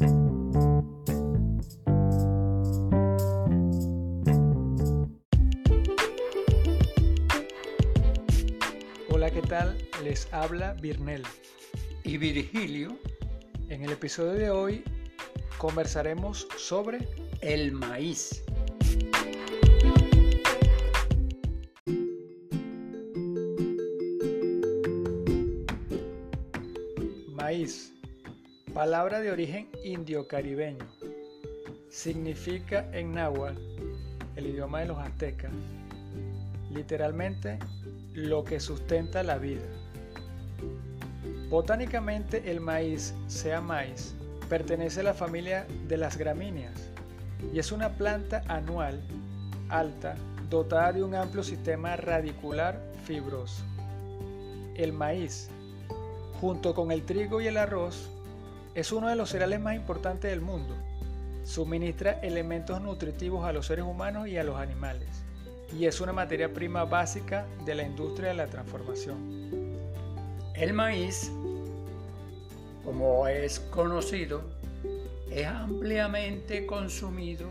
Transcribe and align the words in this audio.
Hola, 0.00 0.08
¿qué 9.30 9.42
tal? 9.46 9.76
Les 10.02 10.32
habla 10.32 10.72
Birnel. 10.80 11.22
Y 12.02 12.16
Virgilio, 12.16 12.96
En 13.68 13.84
el 13.84 13.92
episodio 13.92 14.32
de 14.32 14.50
hoy 14.50 14.84
conversaremos 15.58 16.48
sobre 16.56 17.06
el 17.42 17.72
maíz. 17.72 18.42
maíz, 27.34 27.92
palabra 28.80 29.20
de 29.20 29.30
origen 29.30 29.68
indio-caribeño. 29.84 30.86
Significa 31.90 32.88
en 32.94 33.12
náhuatl, 33.12 33.60
el 34.36 34.46
idioma 34.46 34.80
de 34.80 34.86
los 34.86 34.96
aztecas, 34.96 35.52
literalmente 36.70 37.58
lo 38.14 38.42
que 38.42 38.58
sustenta 38.58 39.22
la 39.22 39.36
vida. 39.36 39.66
Botánicamente 41.50 42.50
el 42.50 42.60
maíz, 42.60 43.12
sea 43.26 43.60
maíz, 43.60 44.14
pertenece 44.48 45.00
a 45.00 45.02
la 45.02 45.12
familia 45.12 45.66
de 45.86 45.98
las 45.98 46.16
gramíneas 46.16 46.88
y 47.52 47.58
es 47.58 47.72
una 47.72 47.90
planta 47.90 48.42
anual, 48.48 48.98
alta, 49.68 50.14
dotada 50.48 50.94
de 50.94 51.02
un 51.02 51.14
amplio 51.14 51.42
sistema 51.42 51.96
radicular 51.96 52.80
fibroso. 53.04 53.62
El 54.74 54.94
maíz, 54.94 55.50
junto 56.40 56.74
con 56.74 56.90
el 56.90 57.02
trigo 57.02 57.42
y 57.42 57.46
el 57.46 57.58
arroz, 57.58 58.10
es 58.74 58.92
uno 58.92 59.08
de 59.08 59.16
los 59.16 59.30
cereales 59.30 59.60
más 59.60 59.76
importantes 59.76 60.30
del 60.30 60.40
mundo. 60.40 60.74
Suministra 61.44 62.20
elementos 62.22 62.80
nutritivos 62.80 63.44
a 63.44 63.52
los 63.52 63.66
seres 63.66 63.84
humanos 63.84 64.28
y 64.28 64.36
a 64.36 64.44
los 64.44 64.56
animales 64.56 65.24
y 65.78 65.86
es 65.86 66.00
una 66.00 66.12
materia 66.12 66.52
prima 66.52 66.84
básica 66.84 67.46
de 67.64 67.74
la 67.74 67.84
industria 67.84 68.30
de 68.30 68.34
la 68.34 68.46
transformación. 68.46 69.78
El 70.54 70.72
maíz, 70.72 71.30
como 72.84 73.26
es 73.28 73.60
conocido, 73.60 74.42
es 75.30 75.46
ampliamente 75.46 76.66
consumido 76.66 77.48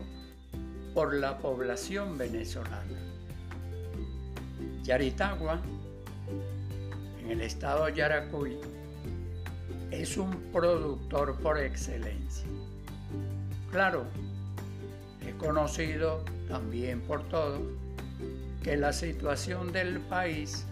por 0.94 1.14
la 1.14 1.38
población 1.38 2.18
venezolana. 2.18 2.98
Yaritagua, 4.82 5.60
en 7.20 7.30
el 7.30 7.40
estado 7.40 7.88
Yaracuy, 7.88 8.58
es 9.90 10.16
un 10.16 10.30
productor 10.52 11.36
por 11.40 11.58
excelencia. 11.58 12.46
Claro, 13.70 14.04
es 15.26 15.34
conocido 15.34 16.24
también 16.48 17.00
por 17.00 17.22
todos 17.28 17.60
que 18.62 18.76
la 18.76 18.92
situación 18.92 19.72
del 19.72 20.00
país 20.00 20.64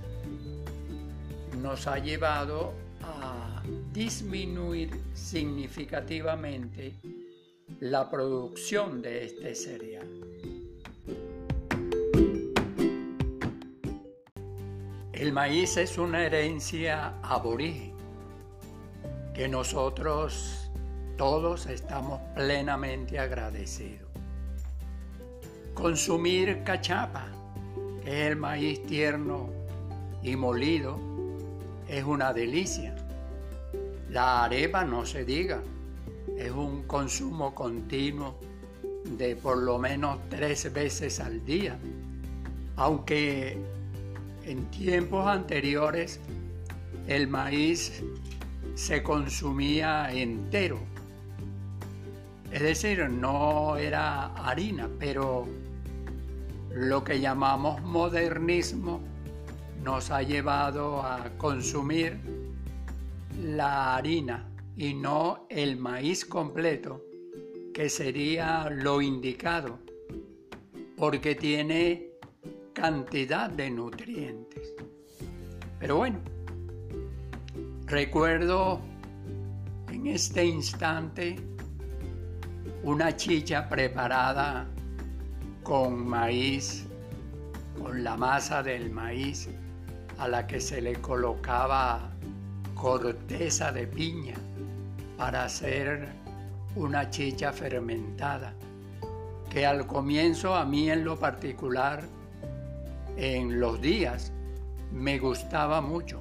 nos 1.60 1.86
ha 1.86 1.98
llevado 1.98 2.72
a 3.02 3.62
disminuir 3.92 4.90
significativamente 5.14 6.94
la 7.80 8.10
producción 8.10 9.02
de 9.02 9.24
este 9.24 9.54
cereal. 9.54 10.08
El 15.12 15.32
maíz 15.32 15.76
es 15.76 15.98
una 15.98 16.24
herencia 16.24 17.18
aborigen 17.22 17.97
que 19.38 19.46
nosotros 19.46 20.68
todos 21.16 21.66
estamos 21.66 22.20
plenamente 22.34 23.20
agradecidos. 23.20 24.10
Consumir 25.74 26.64
cachapa, 26.64 27.28
que 28.02 28.10
es 28.10 28.32
el 28.32 28.36
maíz 28.36 28.84
tierno 28.86 29.48
y 30.24 30.34
molido, 30.34 30.98
es 31.86 32.02
una 32.02 32.32
delicia. 32.32 32.96
La 34.10 34.42
arepa 34.42 34.84
no 34.84 35.06
se 35.06 35.24
diga, 35.24 35.62
es 36.36 36.50
un 36.50 36.82
consumo 36.88 37.54
continuo 37.54 38.40
de 39.04 39.36
por 39.36 39.58
lo 39.58 39.78
menos 39.78 40.18
tres 40.30 40.72
veces 40.72 41.20
al 41.20 41.44
día, 41.44 41.78
aunque 42.74 43.56
en 44.44 44.68
tiempos 44.72 45.28
anteriores 45.28 46.18
el 47.06 47.28
maíz 47.28 48.02
se 48.78 49.02
consumía 49.02 50.08
entero, 50.12 50.78
es 52.52 52.62
decir, 52.62 53.08
no 53.10 53.76
era 53.76 54.26
harina, 54.34 54.88
pero 55.00 55.48
lo 56.70 57.02
que 57.02 57.18
llamamos 57.18 57.82
modernismo 57.82 59.00
nos 59.82 60.12
ha 60.12 60.22
llevado 60.22 61.02
a 61.02 61.28
consumir 61.38 62.20
la 63.42 63.96
harina 63.96 64.48
y 64.76 64.94
no 64.94 65.48
el 65.50 65.76
maíz 65.76 66.24
completo, 66.24 67.04
que 67.74 67.88
sería 67.88 68.70
lo 68.70 69.02
indicado, 69.02 69.80
porque 70.96 71.34
tiene 71.34 72.12
cantidad 72.74 73.50
de 73.50 73.70
nutrientes. 73.70 74.72
Pero 75.80 75.96
bueno, 75.96 76.20
recuerdo 77.88 78.80
en 79.90 80.06
este 80.08 80.44
instante 80.44 81.36
una 82.82 83.16
chicha 83.16 83.66
preparada 83.68 84.66
con 85.62 86.06
maíz, 86.06 86.86
con 87.80 88.04
la 88.04 88.16
masa 88.16 88.62
del 88.62 88.90
maíz 88.90 89.48
a 90.18 90.28
la 90.28 90.46
que 90.46 90.60
se 90.60 90.82
le 90.82 90.96
colocaba 90.96 92.10
corteza 92.74 93.72
de 93.72 93.86
piña 93.86 94.34
para 95.16 95.44
hacer 95.44 96.08
una 96.76 97.08
chicha 97.08 97.52
fermentada, 97.52 98.52
que 99.50 99.64
al 99.64 99.86
comienzo 99.86 100.54
a 100.54 100.64
mí 100.66 100.90
en 100.90 101.04
lo 101.04 101.18
particular, 101.18 102.04
en 103.16 103.58
los 103.58 103.80
días, 103.80 104.30
me 104.92 105.18
gustaba 105.18 105.80
mucho, 105.80 106.20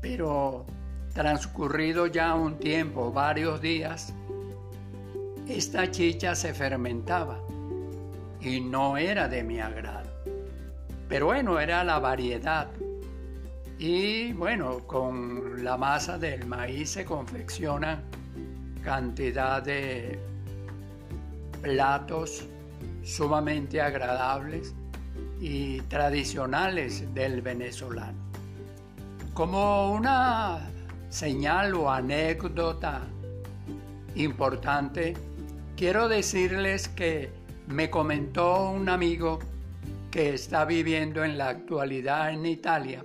pero 0.00 0.64
transcurrido 1.12 2.06
ya 2.06 2.34
un 2.34 2.58
tiempo, 2.58 3.12
varios 3.12 3.60
días, 3.60 4.12
esta 5.48 5.90
chicha 5.90 6.34
se 6.34 6.54
fermentaba 6.54 7.38
y 8.40 8.60
no 8.60 8.96
era 8.96 9.28
de 9.28 9.42
mi 9.42 9.60
agrado. 9.60 10.10
Pero 11.08 11.26
bueno, 11.26 11.60
era 11.60 11.84
la 11.84 11.98
variedad. 11.98 12.68
Y 13.78 14.32
bueno, 14.32 14.78
con 14.86 15.62
la 15.62 15.76
masa 15.76 16.16
del 16.16 16.46
maíz 16.46 16.90
se 16.90 17.04
confeccionan 17.04 18.02
cantidad 18.82 19.62
de 19.62 20.18
platos 21.60 22.46
sumamente 23.02 23.80
agradables 23.80 24.74
y 25.40 25.80
tradicionales 25.82 27.12
del 27.14 27.42
venezolano. 27.42 28.18
Como 29.34 29.92
una 29.92 30.71
señal 31.12 31.74
o 31.74 31.90
anécdota 31.90 33.02
importante, 34.14 35.12
quiero 35.76 36.08
decirles 36.08 36.88
que 36.88 37.30
me 37.66 37.90
comentó 37.90 38.70
un 38.70 38.88
amigo 38.88 39.38
que 40.10 40.32
está 40.32 40.64
viviendo 40.64 41.22
en 41.22 41.36
la 41.36 41.50
actualidad 41.50 42.32
en 42.32 42.46
Italia, 42.46 43.04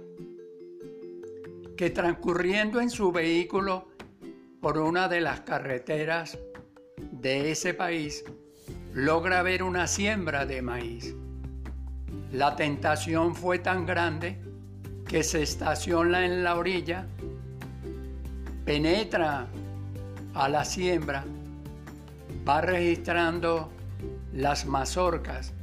que 1.75 1.89
transcurriendo 1.89 2.79
en 2.79 2.89
su 2.89 3.11
vehículo 3.11 3.89
por 4.61 4.77
una 4.77 5.09
de 5.09 5.19
las 5.19 5.41
carreteras 5.41 6.39
de 7.11 7.51
ese 7.51 7.73
país, 7.73 8.23
logra 8.93 9.43
ver 9.43 9.63
una 9.63 9.85
siembra 9.85 10.45
de 10.45 10.61
maíz. 10.61 11.13
La 12.31 12.55
tentación 12.55 13.35
fue 13.35 13.59
tan 13.59 13.85
grande 13.85 14.41
que 15.07 15.23
se 15.23 15.43
estaciona 15.43 16.25
en 16.25 16.43
la 16.45 16.55
orilla, 16.55 17.07
penetra 18.67 19.47
a 20.33 20.49
la 20.49 20.65
siembra, 20.65 21.23
va 22.45 22.59
registrando 22.59 23.69
las 24.33 24.65
mazorcas, 24.65 25.53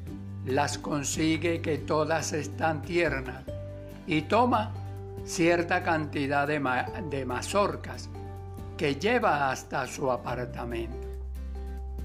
las 0.46 0.78
consigue 0.78 1.60
que 1.60 1.76
todas 1.76 2.32
están 2.32 2.80
tiernas 2.80 3.44
y 4.06 4.22
toma 4.22 4.72
cierta 5.26 5.82
cantidad 5.82 6.48
de, 6.48 6.62
de 7.10 7.26
mazorcas 7.26 8.08
que 8.78 8.94
lleva 8.94 9.50
hasta 9.50 9.86
su 9.86 10.10
apartamento. 10.10 11.06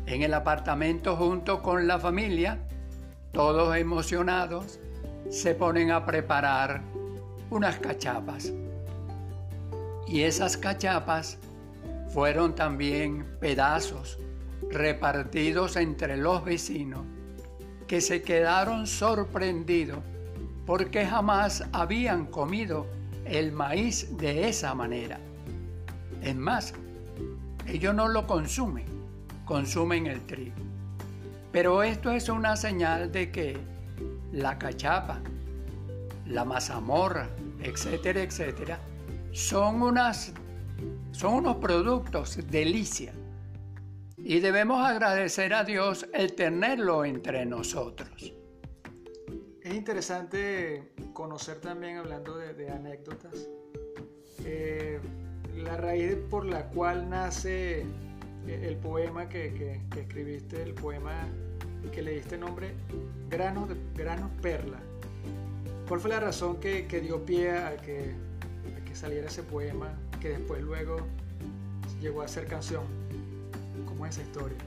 En 0.06 0.22
el 0.22 0.34
apartamento 0.34 1.16
junto 1.16 1.64
con 1.64 1.88
la 1.88 1.98
familia, 1.98 2.60
todos 3.32 3.74
emocionados, 3.78 4.82
se 5.30 5.56
ponen 5.56 5.92
a 5.92 6.06
preparar 6.06 6.82
unas 7.50 7.80
cachapas. 7.80 8.52
Y 10.10 10.24
esas 10.24 10.58
cachapas 10.58 11.38
fueron 12.12 12.56
también 12.56 13.26
pedazos 13.40 14.18
repartidos 14.72 15.76
entre 15.76 16.18
los 16.18 16.44
vecinos 16.44 17.06
que 17.88 18.02
se 18.02 18.24
quedaron 18.24 18.88
sorprendidos 18.88 20.00
porque 20.66 21.06
jamás 21.06 21.64
habían 21.72 22.26
comido 22.26 22.88
el 23.26 23.52
maíz 23.52 24.18
de 24.18 24.50
esa 24.50 24.74
manera. 24.74 25.20
Es 26.24 26.36
más, 26.36 26.74
ellos 27.68 27.94
no 27.94 28.08
lo 28.08 28.26
consumen, 28.26 28.86
consumen 29.46 30.08
el 30.08 30.22
trigo. 30.26 30.56
Pero 31.52 31.84
esto 31.84 32.12
es 32.12 32.30
una 32.30 32.56
señal 32.56 33.12
de 33.12 33.32
que 33.32 33.58
la 34.32 34.58
cachapa, 34.58 35.20
la 36.26 36.46
mazamorra, 36.46 37.30
etcétera, 37.62 38.22
etcétera, 38.22 38.80
son, 39.32 39.82
unas, 39.82 40.34
son 41.12 41.36
unos 41.36 41.58
productos 41.58 42.40
delicia. 42.50 43.14
Y 44.18 44.40
debemos 44.40 44.86
agradecer 44.86 45.54
a 45.54 45.64
Dios 45.64 46.08
el 46.14 46.34
tenerlo 46.34 47.06
entre 47.06 47.46
nosotros. 47.46 48.34
Es 49.62 49.74
interesante 49.74 50.92
conocer 51.14 51.60
también, 51.60 51.98
hablando 51.98 52.38
de, 52.38 52.70
anécdotas, 52.70 53.50
eh, 54.46 55.00
la 55.56 55.78
raíz 55.78 56.16
por 56.30 56.46
la 56.46 56.66
cual 56.70 57.10
nace 57.10 57.86
el 58.48 58.78
poema 58.78 59.30
que, 59.30 59.82
escribiste, 59.96 60.62
el 60.62 60.74
poema 60.74 61.28
que 61.92 62.02
le 62.02 62.14
diste 62.14 62.38
nombre 62.38 62.74
Granos, 63.30 63.70
Granos 63.96 64.32
Perla. 64.42 64.80
¿Cuál 65.88 66.00
fue 66.00 66.10
la 66.10 66.20
razón 66.20 66.60
que, 66.60 66.84
dio 67.02 67.24
pie 67.26 67.52
a 67.52 67.78
que, 67.78 68.14
que 68.90 68.96
saliera 68.96 69.28
ese 69.28 69.44
poema 69.44 69.94
que 70.20 70.30
después 70.30 70.62
luego 70.64 70.98
llegó 72.02 72.24
a 72.24 72.28
ser 72.28 72.48
canción? 72.48 72.84
¿Cómo 73.86 74.06
es 74.08 74.18
esa 74.18 74.24
historia? 74.24 74.58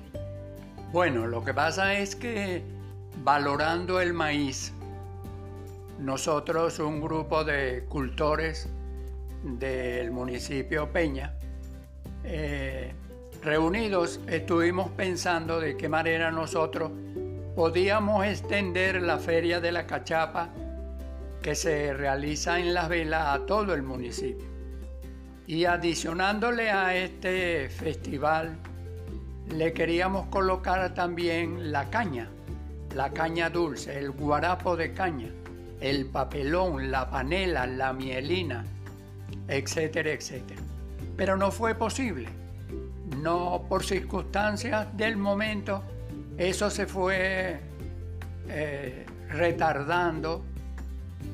Bueno, 0.93 1.27
lo 1.27 1.45
que 1.45 1.53
pasa 1.53 1.95
es 1.95 2.15
que 2.15 2.63
valorando 3.25 4.01
el 4.01 4.13
maíz, 4.13 4.73
nosotros, 5.99 6.79
un 6.79 7.01
grupo 7.01 7.43
de 7.45 7.85
cultores 7.89 8.69
del 9.43 10.13
municipio 10.13 10.93
Peña, 10.93 11.35
eh, 12.23 12.93
reunidos 13.43 14.21
estuvimos 14.29 14.91
pensando 14.91 15.59
de 15.59 15.77
qué 15.77 15.89
manera 15.89 16.31
nosotros 16.31 16.93
podíamos 17.57 18.25
extender 18.25 19.03
la 19.03 19.19
feria 19.19 19.61
de 19.61 19.73
la 19.73 19.87
cachapa 19.87 20.51
que 21.43 21.55
se 21.57 21.93
realiza 21.93 22.59
en 22.61 22.73
Las 22.73 22.89
Velas 22.89 23.35
a 23.35 23.47
todo 23.47 23.75
el 23.75 23.83
municipio. 23.83 24.47
Y 25.47 25.65
adicionándole 25.65 26.71
a 26.71 26.95
este 26.95 27.69
festival, 27.69 28.57
le 29.51 29.73
queríamos 29.73 30.29
colocar 30.29 30.95
también 30.95 31.73
la 31.73 31.91
caña, 31.91 32.31
la 32.95 33.11
caña 33.11 33.51
dulce, 33.51 33.99
el 33.99 34.13
guarapo 34.13 34.77
de 34.77 34.95
caña, 34.95 35.29
el 35.81 36.07
papelón, 36.07 36.91
la 36.91 37.11
panela, 37.11 37.67
la 37.67 37.93
mielina, 37.93 38.65
etcétera, 39.49 40.13
etcétera. 40.13 40.61
Pero 41.17 41.37
no 41.37 41.51
fue 41.51 41.75
posible. 41.75 42.29
No 43.21 43.67
por 43.69 43.85
circunstancias 43.85 44.97
del 44.97 45.17
momento, 45.17 45.83
eso 46.39 46.71
se 46.71 46.87
fue 46.87 47.61
eh, 48.49 49.07
retardando, 49.29 50.45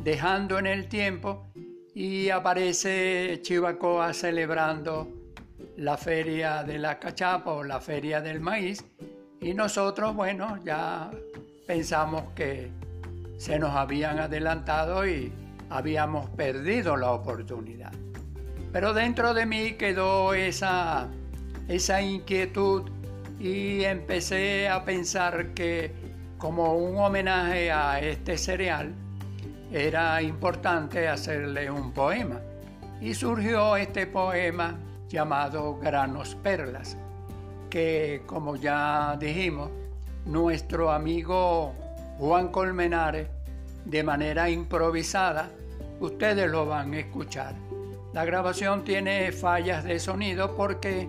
dejando 0.08 0.58
en 0.58 0.66
el 0.66 0.88
tiempo 0.88 1.48
y 1.94 2.30
aparece 2.30 3.40
Chivacoa 3.42 4.14
celebrando 4.14 5.06
la 5.76 5.98
feria 5.98 6.62
de 6.64 6.78
la 6.78 6.98
cachapa 6.98 7.52
o 7.52 7.62
la 7.62 7.78
feria 7.78 8.22
del 8.22 8.40
maíz 8.40 8.82
y 9.38 9.52
nosotros, 9.52 10.16
bueno, 10.16 10.58
ya 10.64 11.10
pensamos 11.66 12.22
que 12.34 12.70
se 13.36 13.58
nos 13.58 13.76
habían 13.76 14.18
adelantado 14.18 15.06
y 15.06 15.30
habíamos 15.68 16.30
perdido 16.30 16.96
la 16.96 17.12
oportunidad. 17.12 17.92
Pero 18.72 18.94
dentro 18.94 19.34
de 19.34 19.44
mí 19.44 19.72
quedó 19.72 20.32
esa, 20.32 21.10
esa 21.68 22.00
inquietud 22.00 22.90
y 23.38 23.84
empecé 23.84 24.70
a 24.70 24.86
pensar 24.86 25.52
que 25.52 25.92
como 26.38 26.78
un 26.78 26.96
homenaje 26.96 27.70
a 27.70 28.00
este 28.00 28.38
cereal 28.38 28.94
era 29.70 30.20
importante 30.22 31.08
hacerle 31.08 31.70
un 31.70 31.92
poema. 31.92 32.40
Y 33.00 33.14
surgió 33.14 33.76
este 33.76 34.06
poema 34.06 34.78
llamado 35.08 35.78
Granos 35.78 36.34
Perlas, 36.34 36.96
que 37.70 38.22
como 38.26 38.56
ya 38.56 39.16
dijimos, 39.18 39.70
nuestro 40.26 40.90
amigo 40.90 41.74
Juan 42.18 42.48
Colmenares, 42.48 43.28
de 43.84 44.02
manera 44.02 44.50
improvisada, 44.50 45.50
ustedes 46.00 46.50
lo 46.50 46.66
van 46.66 46.92
a 46.94 46.98
escuchar. 46.98 47.54
La 48.12 48.24
grabación 48.24 48.84
tiene 48.84 49.32
fallas 49.32 49.84
de 49.84 49.98
sonido 50.00 50.56
porque 50.56 51.08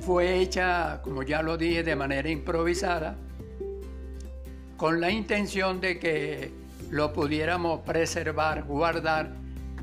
fue 0.00 0.38
hecha, 0.40 1.00
como 1.02 1.22
ya 1.22 1.42
lo 1.42 1.56
dije, 1.56 1.82
de 1.82 1.96
manera 1.96 2.28
improvisada, 2.28 3.16
con 4.76 5.00
la 5.00 5.10
intención 5.10 5.80
de 5.80 5.98
que 5.98 6.65
lo 6.90 7.12
pudiéramos 7.12 7.80
preservar, 7.80 8.64
guardar, 8.64 9.30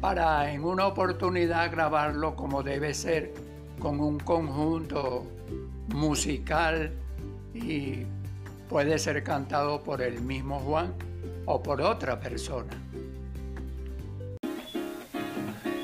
para 0.02 0.52
en 0.52 0.66
una 0.66 0.88
oportunidad 0.88 1.72
grabarlo 1.72 2.36
como 2.36 2.62
debe 2.62 2.94
ser, 2.94 3.34
con 3.80 4.00
un 4.00 4.20
conjunto 4.20 5.26
musical 5.88 6.92
y 7.54 8.06
puede 8.70 8.98
ser 9.00 9.24
cantado 9.24 9.82
por 9.82 10.02
el 10.02 10.22
mismo 10.22 10.60
Juan 10.60 10.94
o 11.46 11.62
por 11.62 11.82
otra 11.82 12.20
persona. 12.20 12.74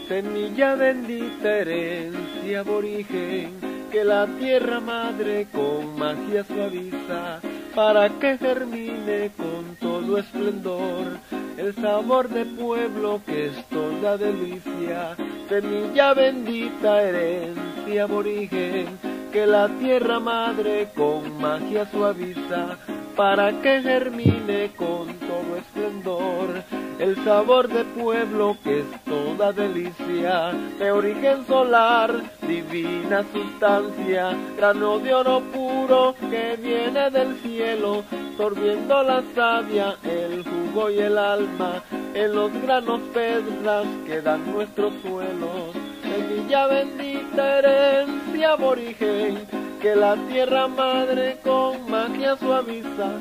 Semilla 0.07 0.75
bendita, 0.75 1.57
herencia 1.59 2.61
aborigen, 2.61 3.51
que 3.91 4.03
la 4.03 4.25
tierra 4.39 4.79
madre 4.79 5.47
con 5.51 5.97
magia 5.99 6.43
suaviza, 6.43 7.39
para 7.75 8.09
que 8.09 8.37
germine 8.37 9.31
con 9.37 9.75
todo 9.79 10.17
esplendor 10.17 11.17
el 11.57 11.75
sabor 11.75 12.29
de 12.29 12.45
pueblo 12.45 13.21
que 13.25 13.47
es 13.47 13.65
toda 13.69 14.17
delicia. 14.17 15.15
Semilla 15.47 16.13
bendita, 16.13 17.01
herencia 17.03 18.03
aborigen, 18.03 18.87
que 19.31 19.45
la 19.45 19.67
tierra 19.79 20.19
madre 20.19 20.89
con 20.95 21.39
magia 21.39 21.85
suaviza 21.91 22.77
para 23.15 23.51
que 23.61 23.81
germine 23.81 24.71
con 24.75 25.07
todo 25.19 25.57
esplendor 25.57 26.63
el 26.99 27.15
sabor 27.23 27.69
de 27.69 27.85
pueblo 27.85 28.57
que 28.61 28.81
es 28.81 28.85
toda 29.05 29.53
delicia, 29.53 30.51
de 30.77 30.91
origen 30.91 31.47
solar, 31.47 32.13
divina 32.45 33.23
sustancia, 33.31 34.35
grano 34.57 34.99
de 34.99 35.13
oro 35.13 35.41
puro 35.53 36.13
que 36.29 36.57
viene 36.61 37.09
del 37.09 37.37
cielo, 37.41 38.03
sorbiendo 38.35 39.01
la 39.03 39.23
savia, 39.33 39.95
el 40.03 40.43
jugo 40.43 40.89
y 40.91 40.99
el 40.99 41.17
alma, 41.17 41.81
en 42.13 42.35
los 42.35 42.51
granos 42.61 42.99
pedras 43.13 43.85
que 44.05 44.21
dan 44.21 44.51
nuestros 44.51 44.91
suelos, 45.01 45.73
semilla 46.03 46.67
bendita, 46.67 47.59
herencia 47.59 48.51
aborigen, 48.51 49.47
que 49.81 49.95
la 49.95 50.17
tierra 50.27 50.67
madre 50.67 51.37
con 51.45 51.89
magia 51.89 52.35
suaviza, 52.35 53.19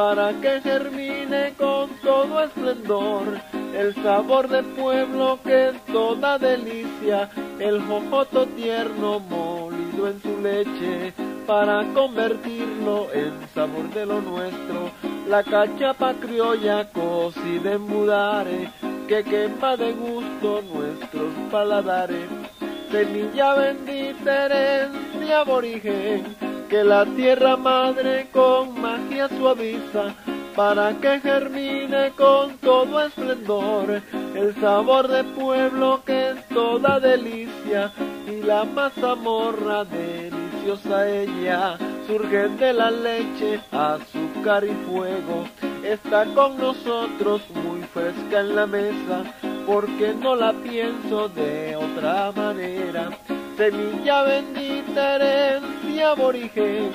para 0.00 0.32
que 0.40 0.62
germine 0.62 1.52
con 1.58 1.90
todo 2.02 2.42
esplendor 2.42 3.38
el 3.76 3.94
sabor 3.96 4.48
del 4.48 4.64
pueblo 4.64 5.38
que 5.44 5.68
es 5.68 5.84
toda 5.92 6.38
delicia, 6.38 7.28
el 7.58 7.82
jojoto 7.82 8.46
tierno 8.46 9.20
molido 9.20 10.08
en 10.08 10.22
su 10.22 10.40
leche, 10.40 11.12
para 11.46 11.84
convertirlo 11.92 13.12
en 13.12 13.46
sabor 13.54 13.90
de 13.92 14.06
lo 14.06 14.22
nuestro, 14.22 14.90
la 15.28 15.42
cachapa 15.42 16.14
criolla 16.14 16.90
cocida 16.92 17.72
en 17.72 17.82
mudare, 17.82 18.70
que 19.06 19.22
quema 19.22 19.76
de 19.76 19.92
gusto 19.92 20.62
nuestros 20.62 21.30
paladares. 21.50 22.26
Semilla 22.90 23.52
bendita 23.52 24.46
herencia 24.46 25.40
aborigen, 25.40 26.49
que 26.70 26.84
la 26.84 27.04
tierra 27.04 27.56
madre 27.56 28.28
con 28.32 28.80
magia 28.80 29.28
suaviza, 29.28 30.14
para 30.54 30.92
que 31.00 31.18
germine 31.18 32.12
con 32.16 32.58
todo 32.58 33.00
esplendor 33.04 34.00
el 34.36 34.54
sabor 34.60 35.08
de 35.08 35.24
pueblo 35.24 36.00
que 36.06 36.30
es 36.30 36.48
toda 36.48 37.00
delicia 37.00 37.92
y 38.28 38.42
la 38.42 38.64
mazamorra 38.64 39.84
deliciosa 39.84 41.08
ella 41.08 41.76
surge 42.06 42.48
de 42.48 42.72
la 42.72 42.90
leche, 42.92 43.60
azúcar 43.72 44.64
y 44.64 44.74
fuego, 44.88 45.46
está 45.82 46.24
con 46.26 46.56
nosotros 46.56 47.42
muy 47.64 47.80
fresca 47.92 48.40
en 48.40 48.54
la 48.54 48.66
mesa 48.66 49.24
porque 49.66 50.14
no 50.14 50.36
la 50.36 50.52
pienso 50.52 51.28
de 51.30 51.74
otra 51.74 52.30
manera. 52.30 53.10
semilla 53.56 54.22
bendita 54.22 55.16
herencia 55.16 55.79
aborigen, 55.98 56.92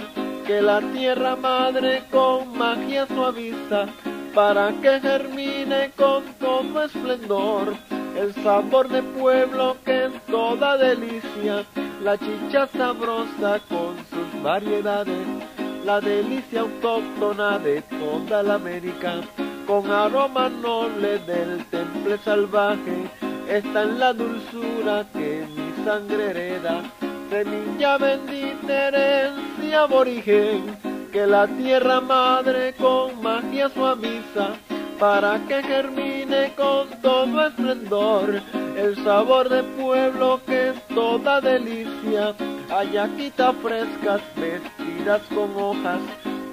que 0.48 0.62
la 0.62 0.80
tierra 0.94 1.36
madre 1.36 2.04
con 2.12 2.58
magia 2.58 3.06
suaviza, 3.08 3.88
para 4.34 4.72
que 4.82 5.00
germine 5.02 5.92
con 5.96 6.24
todo 6.40 6.84
esplendor 6.84 7.74
el 8.16 8.34
sabor 8.44 8.88
de 8.88 9.04
pueblo 9.04 9.76
que 9.84 10.06
es 10.06 10.12
toda 10.28 10.78
delicia, 10.78 11.66
la 12.02 12.18
chicha 12.18 12.68
sabrosa 12.68 13.60
con 13.68 13.98
sus 14.10 14.44
variedades, 14.44 15.28
la 15.84 16.00
delicia 16.00 16.62
autóctona 16.62 17.60
de 17.60 17.82
toda 17.82 18.44
la 18.44 18.56
América, 18.56 19.22
con 19.68 19.92
aroma 19.92 20.50
noble 20.50 21.20
del 21.20 21.66
temple 21.66 22.18
salvaje, 22.24 23.10
está 23.50 23.84
en 23.84 24.00
la 24.00 24.14
dulzura 24.14 25.06
que 25.14 25.46
mi 25.56 25.86
sangre 25.86 26.30
hereda, 26.30 26.84
semilla 27.36 27.98
bendita 27.98 28.88
herencia 28.88 29.82
aborigen, 29.82 30.64
que 31.12 31.28
la 31.28 31.46
tierra 31.48 32.00
madre 32.00 32.74
con 32.76 33.22
magia 33.22 33.68
suaviza, 33.68 34.56
para 34.98 35.38
que 35.46 35.62
germine 35.64 36.54
con 36.56 36.88
todo 37.02 37.48
esplendor 37.48 38.42
el 38.78 38.96
sabor 39.04 39.50
de 39.50 39.64
pueblo 39.64 40.40
que 40.46 40.70
es 40.70 40.88
toda 41.00 41.42
delicia, 41.42 42.34
ayaquitas 42.70 43.54
frescas 43.62 44.22
vestidas 44.38 45.22
con 45.36 45.50
hojas 45.62 46.00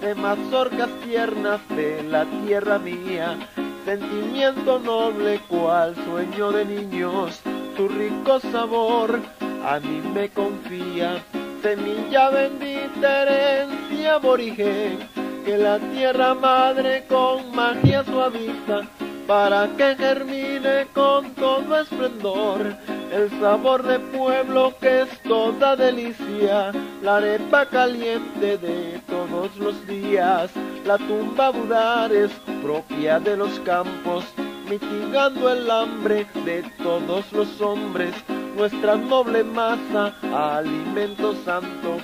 de 0.00 0.16
mazorcas 0.16 0.90
tiernas 1.04 1.60
de 1.76 2.02
la 2.02 2.24
tierra 2.44 2.80
mía, 2.80 3.36
sentimiento 3.84 4.80
noble 4.80 5.40
cual 5.48 5.94
sueño 6.04 6.50
de 6.50 6.64
niños, 6.64 7.40
su 7.76 7.88
rico 7.88 8.40
sabor 8.40 9.20
a 9.64 9.78
mí 9.80 10.02
me 10.14 10.28
confía, 10.28 11.22
semilla 11.62 12.30
bendita 12.30 13.22
herencia 13.22 14.14
aborigen 14.14 14.98
que 15.44 15.56
la 15.56 15.78
tierra 15.78 16.34
madre 16.34 17.04
con 17.08 17.54
magia 17.54 18.04
suaviza 18.04 18.82
para 19.26 19.68
que 19.76 19.94
germine 19.96 20.86
con 20.92 21.30
todo 21.34 21.80
esplendor 21.80 22.76
el 23.12 23.30
sabor 23.40 23.82
de 23.82 23.98
pueblo 24.00 24.74
que 24.80 25.02
es 25.02 25.22
toda 25.22 25.76
delicia, 25.76 26.72
la 27.02 27.16
arepa 27.16 27.66
caliente 27.66 28.58
de 28.58 29.00
todos 29.06 29.54
los 29.58 29.86
días, 29.86 30.50
la 30.84 30.96
tumba 30.96 31.50
budar 31.50 32.10
es 32.10 32.30
propia 32.62 33.20
de 33.20 33.36
los 33.36 33.60
campos, 33.60 34.24
mitigando 34.68 35.50
el 35.50 35.70
hambre 35.70 36.26
de 36.46 36.62
todos 36.82 37.30
los 37.32 37.60
hombres, 37.60 38.14
nuestra 38.56 38.96
noble 38.96 39.44
masa, 39.44 40.14
alimento 40.32 41.34
santo 41.44 41.98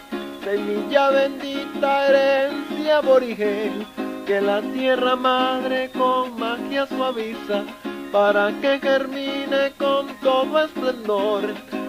semilla 0.49 1.11
bendita, 1.11 2.09
herencia 2.09 2.99
aborigen, 2.99 3.87
que 4.27 4.41
la 4.41 4.63
tierra 4.63 5.15
madre 5.17 5.91
con 5.91 6.39
magia 6.39 6.87
suaviza, 6.87 7.65
para 8.13 8.53
que 8.61 8.79
germine 8.81 9.73
con 9.79 10.07
todo 10.23 10.65
esplendor 10.65 11.43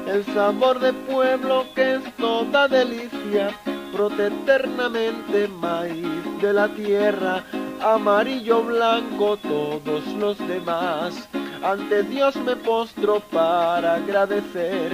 el 0.07 0.25
sabor 0.33 0.79
de 0.79 0.91
pueblo 0.91 1.65
que 1.73 1.95
es 1.95 2.15
toda 2.17 2.67
delicia, 2.67 3.51
brote 3.93 4.27
eternamente 4.27 5.47
maíz 5.47 6.41
de 6.41 6.51
la 6.51 6.67
tierra, 6.67 7.43
amarillo 7.81 8.63
blanco 8.63 9.37
todos 9.37 10.05
los 10.17 10.37
demás. 10.47 11.29
Ante 11.63 12.03
Dios 12.03 12.35
me 12.37 12.55
postro 12.55 13.19
para 13.31 13.95
agradecer 13.95 14.93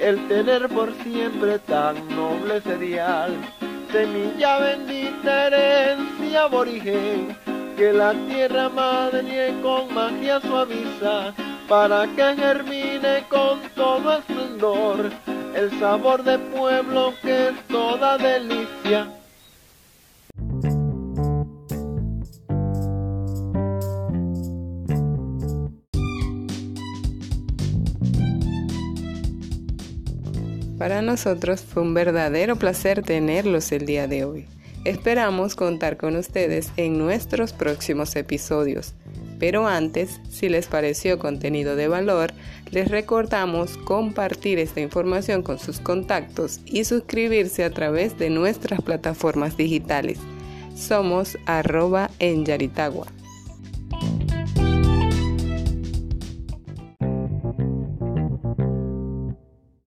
el 0.00 0.26
tener 0.26 0.68
por 0.68 0.92
siempre 1.04 1.58
tan 1.60 2.08
noble 2.08 2.60
cereal, 2.62 3.32
semilla 3.92 4.58
bendita 4.58 5.46
herencia 5.46 6.42
aborigen, 6.42 7.36
que 7.76 7.92
la 7.92 8.12
tierra 8.28 8.68
madre 8.68 9.54
con 9.62 9.94
magia 9.94 10.40
suaviza, 10.40 11.32
para 11.68 12.08
que 12.08 12.34
germine 12.34 13.24
con 13.28 13.60
todo 13.76 14.18
esplendor 14.18 15.10
el 15.54 15.70
sabor 15.78 16.24
de 16.24 16.38
pueblo 16.38 17.14
que 17.22 17.48
es 17.48 17.66
toda 17.68 18.18
delicia. 18.18 19.19
Para 30.80 31.02
nosotros 31.02 31.60
fue 31.60 31.82
un 31.82 31.92
verdadero 31.92 32.56
placer 32.56 33.02
tenerlos 33.02 33.70
el 33.70 33.84
día 33.84 34.08
de 34.08 34.24
hoy. 34.24 34.46
Esperamos 34.86 35.54
contar 35.54 35.98
con 35.98 36.16
ustedes 36.16 36.72
en 36.78 36.96
nuestros 36.96 37.52
próximos 37.52 38.16
episodios. 38.16 38.94
Pero 39.38 39.66
antes, 39.66 40.22
si 40.30 40.48
les 40.48 40.68
pareció 40.68 41.18
contenido 41.18 41.76
de 41.76 41.88
valor, 41.88 42.32
les 42.70 42.88
recordamos 42.88 43.76
compartir 43.76 44.58
esta 44.58 44.80
información 44.80 45.42
con 45.42 45.58
sus 45.58 45.80
contactos 45.80 46.60
y 46.64 46.84
suscribirse 46.84 47.62
a 47.62 47.70
través 47.70 48.18
de 48.18 48.30
nuestras 48.30 48.80
plataformas 48.80 49.58
digitales. 49.58 50.18
Somos 50.74 51.36
arroba 51.44 52.10
en 52.20 52.46
Yaritagua. 52.46 53.06